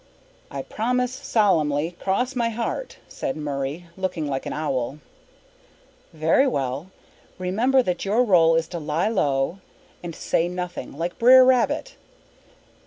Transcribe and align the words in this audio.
"I 0.49 0.63
promise 0.63 1.13
solemnly, 1.13 1.91
'cross 1.99 2.35
my 2.35 2.49
heart,'" 2.49 2.97
said 3.07 3.37
Murray, 3.37 3.85
looking 3.95 4.27
like 4.27 4.47
an 4.47 4.51
owl. 4.53 4.97
"Very 6.11 6.47
well. 6.47 6.89
Remember 7.37 7.83
that 7.83 8.03
your 8.03 8.23
role 8.23 8.55
is 8.55 8.67
to 8.69 8.79
lie 8.79 9.09
low 9.09 9.59
and 10.01 10.15
say 10.15 10.47
nothing, 10.47 10.97
like 10.97 11.19
Brer 11.19 11.45
Rabbit. 11.45 11.97